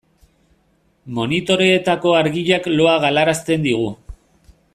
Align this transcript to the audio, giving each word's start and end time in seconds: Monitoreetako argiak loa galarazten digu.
Monitoreetako 1.17 2.15
argiak 2.21 2.71
loa 2.81 2.97
galarazten 3.05 3.69
digu. 3.71 3.89